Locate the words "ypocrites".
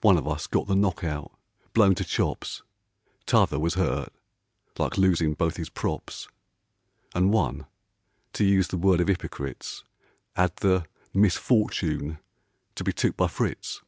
9.08-9.84